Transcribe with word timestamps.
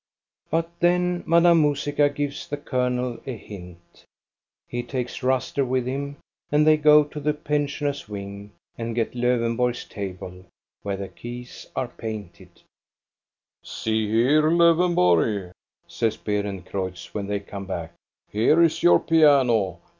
But 0.49 0.71
then 0.79 1.21
Madame 1.27 1.61
Musica 1.61 2.09
gives 2.09 2.47
the 2.47 2.57
colonel 2.57 3.19
a 3.27 3.37
hint. 3.37 4.05
He 4.67 4.81
takes 4.81 5.21
Ruster 5.21 5.63
with 5.63 5.85
him 5.85 6.15
and 6.51 6.65
they 6.65 6.75
go 6.75 7.03
to 7.03 7.19
the 7.19 7.35
pen 7.35 7.67
sioners' 7.67 8.09
wing 8.09 8.51
and 8.79 8.95
get 8.95 9.13
Lowenborg's 9.13 9.85
table, 9.85 10.45
where 10.81 10.97
the 10.97 11.07
keys 11.07 11.67
are 11.75 11.87
painted," 11.87 12.49
See 13.63 14.09
here, 14.09 14.49
Lowenborg," 14.49 15.51
says 15.87 16.17
Beerencreutz, 16.17 17.13
when 17.13 17.27
they 17.27 17.39
come 17.39 17.67
back," 17.67 17.93
here 18.33 18.59
is 18.63 18.81
your 18.81 18.99
piano. 18.99 19.81